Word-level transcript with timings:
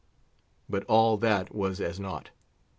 But 0.67 0.83
all 0.85 1.15
that 1.17 1.53
was 1.53 1.79
as 1.79 1.99
naught. 1.99 2.31